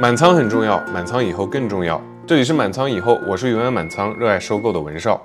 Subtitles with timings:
[0.00, 2.00] 满仓很重要，满仓以后更重要。
[2.24, 5.20] 这里是满仓以后，我是永远满仓、热爱收购的文少。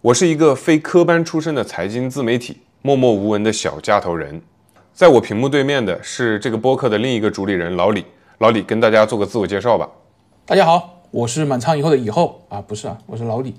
[0.00, 4.40] 我是一个非科班出身的财经自媒体，默默无闻的小架头人。
[4.94, 8.06] 在我屏幕对面的是这个播客的另一个主理人老李。
[8.38, 9.90] 老李跟大家做个自我介绍吧。
[10.46, 13.54] 大家好，我是满仓以后的以后啊，不是啊，我是老李，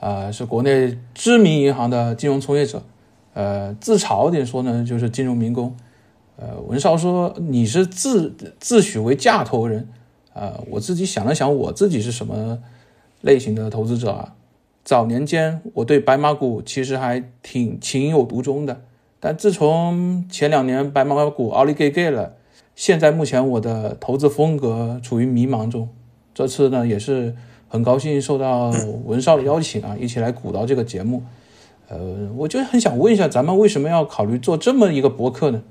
[0.00, 2.82] 啊，是国内知名银行的金融从业者。
[3.34, 5.76] 呃，自嘲点说呢，就是金融民工。
[6.36, 9.88] 呃，文少说你是自自诩为架头人，
[10.38, 12.58] 啊，我自己想了想，我自己是什么
[13.20, 14.34] 类型的投资者啊？
[14.84, 18.80] 早年间我对白马股其实还挺情有独钟的，
[19.20, 22.36] 但自从前两年白马股奥利给给了，
[22.74, 25.88] 现在目前我的投资风格处于迷茫中。
[26.32, 27.34] 这次呢，也是
[27.68, 28.70] 很高兴受到
[29.04, 31.22] 文少的邀请啊，一起来鼓捣这个节目。
[31.88, 35.62] 呃，我就很想问一下，咱们为什么要考虑做这么一个博客呢？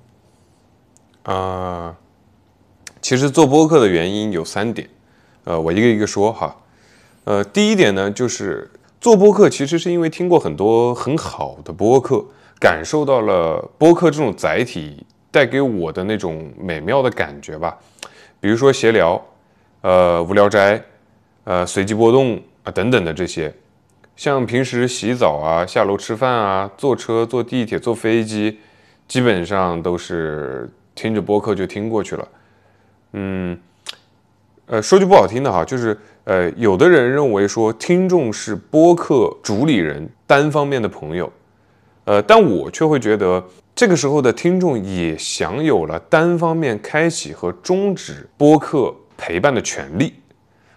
[1.23, 1.97] 啊，
[3.01, 4.89] 其实做播客的原因有三点，
[5.43, 6.55] 呃，我一个一个说哈。
[7.23, 12.23] 呃，第一点呢，就是做播客其实是因为听过很多很好的播客，
[12.59, 17.77] 感受到了播客这种载体带给我的那种美妙的感觉吧。
[18.39, 19.21] 比如说闲聊，
[19.81, 20.81] 呃，无聊斋，
[21.43, 23.53] 呃，随机波动啊等等的这些，
[24.15, 28.59] 像平时洗澡啊、下楼吃饭啊、坐车、坐地铁、坐飞机，
[29.07, 30.69] 基本上都是。
[30.97, 32.27] 听着播客就听过去了，
[33.19, 33.57] 嗯，
[34.67, 41.31] 呃，说句不好听的哈，就是呃，有的人认为说听众是播客主理人单方面的朋友，
[42.05, 43.43] 呃，但我却会觉得
[43.75, 50.13] 这个时候的听众也享有了单方面开启和终止播客陪伴的权利，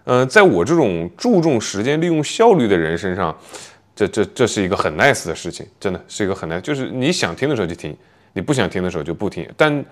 [0.04, 3.36] 呃，在我这种注重时间利用效率的人身上，
[3.94, 7.94] 这这这是一个很 nice 的事情，真的是一个很 nice，就是你想听的时候就听，
[8.32, 9.84] 你不想听的时候就不听，但。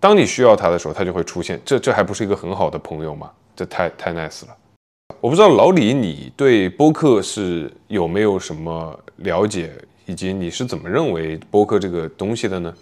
[0.00, 1.60] 当你需要他的时候，他就会出现。
[1.64, 3.30] 这这还不是一个很好的朋友吗？
[3.54, 4.56] 这太太 nice 了。
[5.20, 9.70] 我不知道老李，你对播客是有没有什么了解，
[10.06, 12.74] 以及你是怎么认为播客这个东西的呢？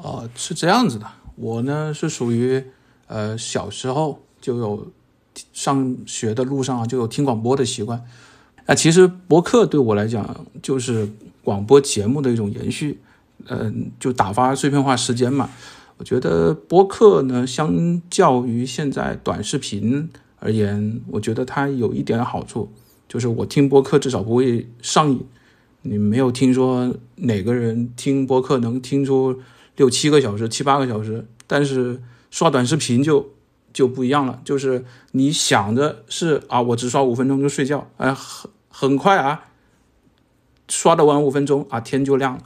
[0.00, 1.06] 哦，是这样子的。
[1.34, 2.64] 我呢是属于
[3.08, 4.86] 呃小时候就有
[5.52, 8.02] 上学的路上就有听广播的习惯。
[8.64, 11.06] 那其实播客对我来讲就是
[11.44, 12.98] 广播节目的一种延续，
[13.48, 15.50] 嗯，就打发碎片化时间嘛。
[15.98, 22.70] 我觉得播客呢，相较于现在短视频而言，我觉得它有一点好处，
[23.08, 25.26] 就是我听播客至少不会上瘾。
[25.80, 29.40] 你没有听说哪个人听播客能听出
[29.76, 33.30] 六七个小时、七八个小时，但是刷短视频就
[33.72, 39.46] 就不一样了，就是你想着是啊，我只刷五分钟就睡觉，哎，很很快啊，
[40.68, 42.42] 刷的完五分钟啊，天就亮了。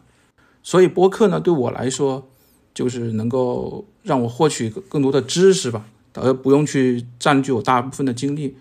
[0.62, 2.28] 所以播客呢，对我来说。
[2.74, 8.56] 就是能够让我获取更多的知识吧，而不用去占据我大部分的精力。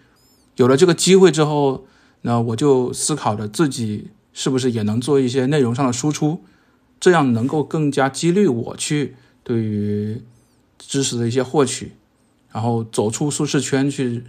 [0.56, 1.86] 有了这个机会之后，
[2.22, 6.42] 那我就思考着自己是不是也能做一些内容上的输出，
[7.00, 10.22] 这样能够更加激励我去对于
[10.78, 11.94] 知识的一些获取，
[12.52, 14.24] 然后走出舒适圈去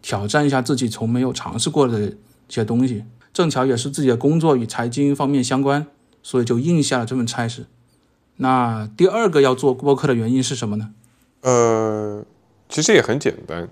[0.00, 2.14] 挑战一下自己从没有尝试过的一
[2.48, 3.04] 些东西。
[3.32, 5.86] 正巧也是自己的工作与财经方面相关，
[6.22, 7.66] 所以就应下了这份差事。
[8.36, 10.90] 那第二个要做播客的原因是什么呢？
[11.42, 12.24] 呃，
[12.68, 13.68] 其实也很简单。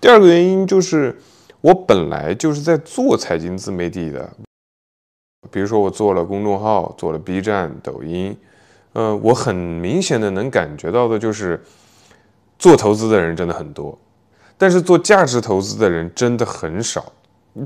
[0.00, 1.18] 第二个原因就是
[1.60, 4.30] 我本来就是在做财经自媒体的，
[5.50, 8.36] 比如说我做了公众号，做了 B 站、抖音。
[8.92, 11.62] 呃，我很明显的能感觉到的就是，
[12.58, 13.98] 做投资的人真的很多，
[14.56, 17.12] 但是做价值投资的人真的很少。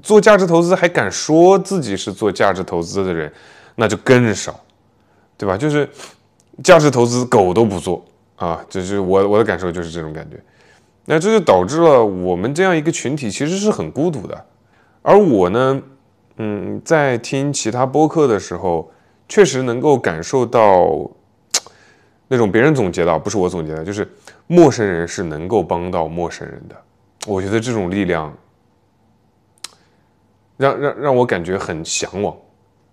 [0.02, 3.32] 做价值投资还敢说自己是做价值投资的人，
[3.76, 4.58] 那就更少。
[5.40, 5.56] 对吧？
[5.56, 5.88] 就是
[6.62, 8.04] 价值投资狗都不做
[8.36, 10.38] 啊，就是我我的感受就是这种感觉。
[11.06, 14.44] 那这就导致了我们这样一个群体其实是很孤独的。
[15.00, 15.80] 而我呢，
[16.36, 18.92] 嗯，在听其他播客的时候，
[19.30, 21.10] 确实能够感受到
[22.28, 24.06] 那种别人总结的，不是我总结的，就是
[24.46, 26.76] 陌生人是能够帮到陌生人的。
[27.26, 28.30] 我觉得这种力量
[30.58, 32.36] 让让让我感觉很向往，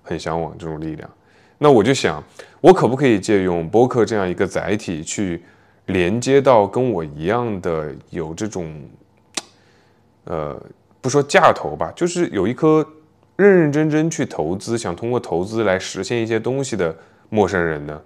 [0.02, 1.10] 很向往这种力量。
[1.60, 2.24] 那我就想，
[2.62, 5.44] 我可不可以借用播客这样一个载体，去
[5.88, 8.80] 连接到跟我一样的有这种，
[10.26, 10.56] 呃，
[11.02, 12.86] 不说架头吧，就是有一颗
[13.36, 16.96] 认认真真去投资，想通过投资来实现一些东西的
[17.30, 18.00] 陌生人呢？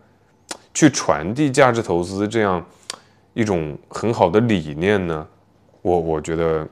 [0.73, 2.65] 去传递价值投资这样
[3.33, 5.27] 一种很好的理念呢？
[5.81, 6.65] 我我觉得，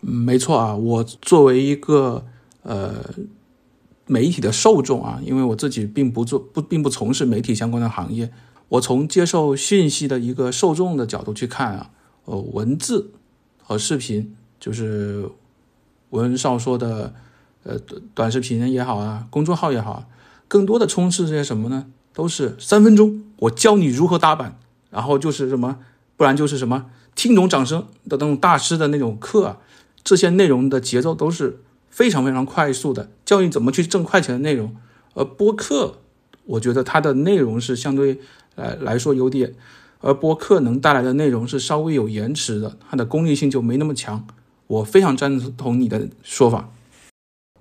[0.00, 2.24] 没错啊，我作为一个
[2.62, 2.94] 呃。
[4.10, 8.32] 媒体的受众啊，因为我自己并不做不并不从事媒体相关的行业，
[8.68, 11.90] 我从接受讯息的一个受众的角度去看啊，
[12.24, 13.12] 呃，文字
[13.62, 15.28] 和视频，就是
[16.08, 17.14] 文少说的，
[17.62, 17.78] 呃，
[18.12, 20.08] 短视频也好啊，公众号也好，
[20.48, 21.86] 更多的充斥这些什么呢？
[22.12, 24.58] 都是三分钟，我教你如何打板，
[24.90, 25.78] 然后就是什么，
[26.16, 29.58] 不然就是什么听懂掌声的那种大师的那种课啊，
[30.02, 34.74] 这些内容的节奏都是非常非常快速的，教你怎么去挣快钱的内容。
[35.14, 35.98] 而播客，
[36.46, 38.20] 我觉得它的内容是相对
[38.54, 39.52] 来来说有点，
[40.00, 44.26] 而播客能带来的内容是稍微有延迟的，它的功利性就没那么强。
[44.68, 46.70] 我非常赞同你的说法。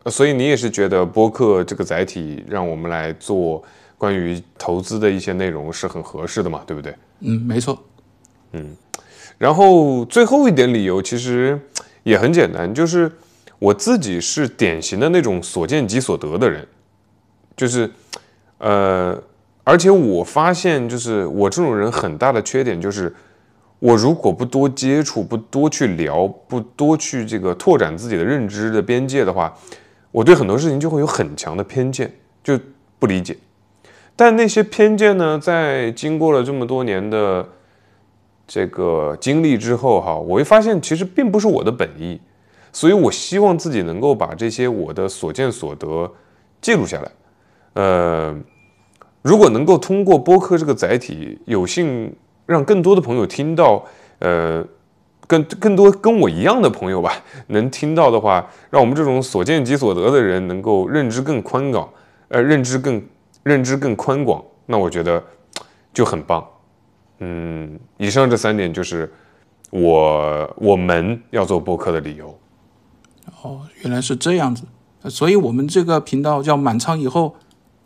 [0.05, 3.63] 所以你也是觉得播客这个载体让我们来做
[3.97, 6.95] 关于投资的一些内容是很合适的嘛，对不对？
[7.21, 7.83] 嗯，没错。
[8.53, 8.75] 嗯
[9.37, 11.59] 然后最后一点理由其实
[12.03, 13.11] 也很简单，就是
[13.59, 16.65] 我自己是典型的那种所见即所得的人，
[17.55, 17.91] 就是
[18.57, 19.21] 呃，
[19.63, 23.13] 而且我发现就是我这种人很大的缺点就是，
[23.79, 29.53] 我如果不多接触、不多去聊、不多去这个拓展自己的认知的边界的话，
[30.11, 32.11] 我对很多事情就会有很强的偏见，
[32.43, 32.59] 就
[32.97, 33.37] 不理解。
[34.15, 37.47] 但那些偏见呢，在经过了这么多年的
[38.47, 42.19] 这个经历之后，哈，我会发现其实并不是我的本意，
[42.71, 46.11] 所以我希望自己能够把这些我的所见所得
[46.61, 47.11] 记录下来。
[47.73, 48.35] 呃，
[49.21, 52.13] 如果能够通过播客这个载体，有幸
[52.45, 53.85] 让更多的朋友听到，
[54.19, 54.65] 呃，
[55.27, 57.13] 更更多跟我一样的朋友吧，
[57.47, 61.87] 能听到的话，让我们这种所见即所得的人能够认知更宽广，
[62.29, 63.01] 呃，认知更
[63.43, 65.23] 认知更宽广，那我觉得
[65.93, 66.45] 就很棒。
[67.19, 69.11] 嗯，以上这三点就是
[69.69, 72.37] 我我们要做播客的理由。
[73.41, 74.63] 哦，原来是这样子，
[75.01, 77.35] 呃所以我们这个频道叫满仓以后，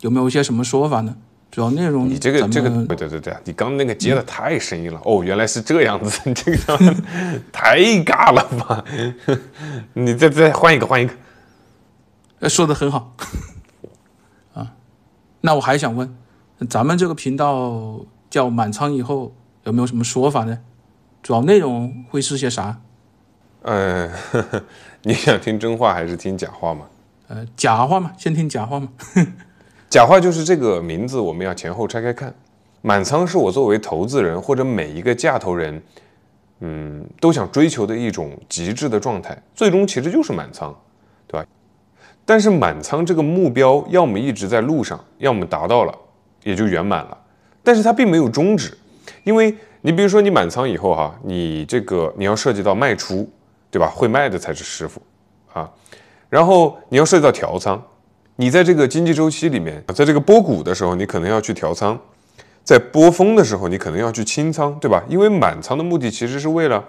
[0.00, 1.16] 有没有一些什么说法呢？
[1.50, 6.94] 主要内容你这个咱这个们对对对对，你刚那个接的太生硬了、哦，原来是这样子，你 这个
[7.52, 8.84] 太尬了吧？
[9.94, 11.14] 你再再换一个换一个，
[12.40, 13.14] 呃说的很好
[14.54, 14.72] 啊。
[15.42, 16.16] 那我还想问，
[16.68, 19.32] 咱们这个频道叫满仓以后
[19.62, 20.58] 有没有什么说法呢？
[21.22, 22.80] 主要内容会是些啥？
[23.64, 24.62] 呃，呵 呵
[25.02, 26.86] 你想听真话还是听假话嘛？
[27.28, 28.88] 呃，假话嘛，先听假话嘛。
[29.88, 32.34] 假话就是这个名字，我们要前后拆开看。
[32.82, 35.82] 满仓是我作为投资人或者每一个价投人，
[36.60, 40.74] 嗯，都想追求的一种极致的状态，最终其实就是满仓，
[41.26, 41.46] 对吧？
[42.26, 45.98] 但是满仓这个目标，要么一直在路上，要么达到了，
[46.42, 47.16] 也就圆满了。
[47.62, 48.76] 但是它并没有终止，
[49.22, 53.26] 因为你比如说你满仓以后哈，你这个你要涉及到卖出，
[53.74, 53.90] 对吧？
[53.92, 55.02] 会卖的才是师傅
[55.52, 55.68] 啊。
[56.28, 57.82] 然后你要涉及到调仓，
[58.36, 61.96] 你在这个经济周期里面，在这个波谷的时候，你可能要去调仓；
[62.62, 65.02] 在波峰的时候，你可能要去清仓，对吧？
[65.08, 66.84] 因为满仓的目的其实是为了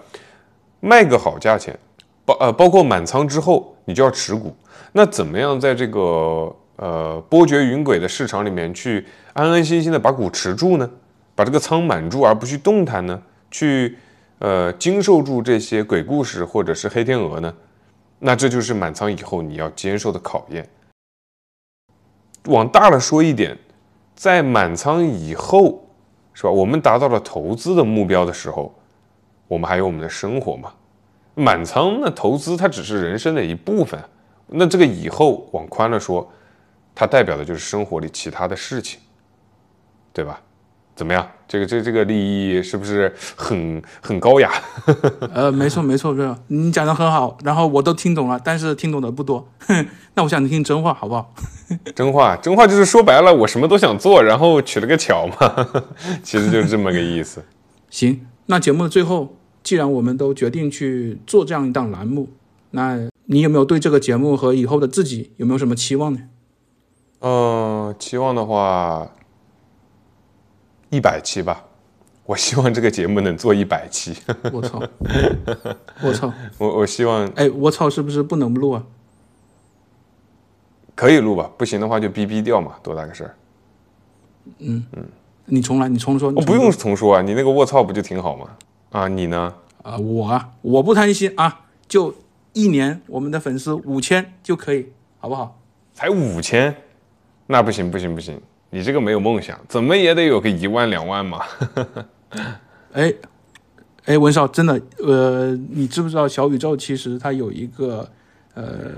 [0.79, 1.75] 卖个好价钱，
[2.23, 4.55] 包呃包括满仓之后，你就要持股。
[4.91, 9.03] 那怎么样在这个呃波谲云诡的市场里面去
[9.33, 10.88] 安安心心的把股持住呢？
[11.33, 13.19] 把这个仓满住，而不去动弹呢？
[13.49, 13.97] 去
[14.39, 17.53] 呃经受住这些鬼故事或者是黑天鹅呢？
[18.19, 20.67] 那这就是满仓以后你要接受的考验。
[22.45, 23.57] 往大了说一点，
[24.15, 25.83] 在满仓以后，
[26.33, 26.50] 是吧？
[26.50, 28.74] 我们达到了投资的目标的时候，
[29.48, 30.74] 我们还有我们的生活嘛？
[31.33, 34.00] 满仓那投资它只是人生的一部分，
[34.48, 36.31] 那这个以后往宽了说，
[36.93, 39.00] 它代表的就是生活里其他的事情，
[40.13, 40.41] 对吧？
[40.95, 41.27] 怎么样？
[41.47, 44.51] 这个这这个利益是不是很很高雅？
[45.33, 49.47] 呃，没错没错，没错，你讲的很好，然后我都听懂了，但是听懂的不多。
[50.15, 51.33] 那我想听真话，好不好？
[51.93, 55.67] 真话，真话就是说白了，我什么都想做，然后取了个巧嘛，
[56.23, 57.43] 其实就是这么个意思。
[57.89, 62.29] 行，那节目的最后，既然我们都决定去做这样一档栏目，
[62.71, 66.19] 那你有没有对这个节目和以后的自己有没有什么期望呢？
[67.21, 69.09] 嗯，期望的话，
[70.95, 71.63] 一百期吧。
[72.25, 74.15] 我希望这个节目能做一百期。
[74.51, 74.81] 我操，
[76.01, 78.83] 我操，我我希望哎，我操，是不是不能录啊？
[80.95, 83.35] 可以录吧，不行的话就逼逼掉嘛，多大个事儿。
[84.59, 85.05] 嗯嗯
[85.45, 86.31] 你重来，你重说。
[86.35, 88.47] 我不用重说啊，你那个卧槽不就挺好吗？
[88.91, 89.53] 啊，你呢？
[89.83, 92.15] 啊、我啊，我不贪心啊，就
[92.53, 94.87] 一年我们的粉丝五千就可以，
[95.19, 95.59] 好不好？
[95.93, 96.75] 才五千，
[97.45, 101.41] 那不行不行不行，你这个没有梦想，怎么也得有个一万两万嘛。
[102.91, 103.13] 哎，
[104.05, 108.07] 哎，文少，真的，呃，你知不知道小宇宙其实它有一个
[108.53, 108.91] 呃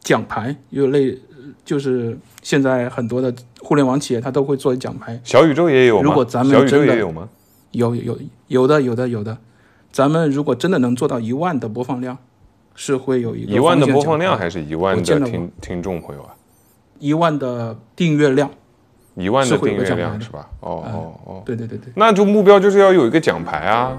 [0.00, 1.18] 奖牌，有类
[1.64, 6.02] 就是现在很多的互联网企业它都会做奖牌，小宇宙也有吗？
[6.02, 7.28] 如果咱们小宇宙也有吗？
[7.70, 9.38] 有有有的有的有的，
[9.90, 12.18] 咱们如果真的能做到一万的播放量，
[12.74, 16.34] 是会有一个一万的播放量还是一万的听听众朋友啊？
[16.98, 18.50] 一万的订阅量。
[19.14, 20.46] 一万的订阅量是吧？
[20.60, 23.92] 哦哦哦，对对对对，那就目标就是要有一个奖牌啊！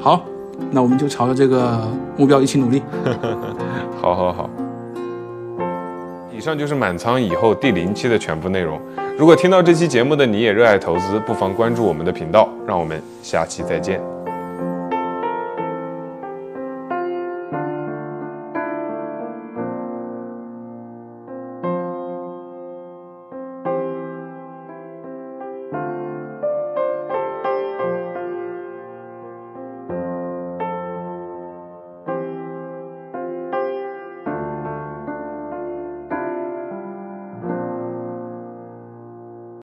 [0.00, 0.24] 好，
[0.70, 2.82] 那我们就朝着这个目标一起努力。
[4.00, 4.50] 好好好。
[6.30, 8.78] 以上就是满仓以后第零期的全部内容。
[9.18, 12.48] 如果听到这期节目的你也热爱投资，不妨关注我们的频道。
[12.66, 14.15] 让我们下期再见。